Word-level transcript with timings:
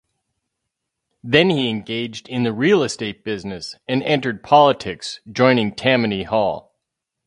Then 1.23 1.51
he 1.51 1.69
engaged 1.69 2.27
in 2.27 2.41
the 2.41 2.53
real-estate 2.53 3.23
business, 3.23 3.75
and 3.87 4.01
entered 4.01 4.41
politics, 4.41 5.19
joining 5.31 5.75
Tammany 5.75 6.23
Hall. 6.23 6.75